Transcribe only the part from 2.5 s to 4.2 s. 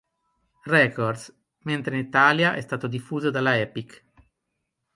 è stato diffuso dalla Epic.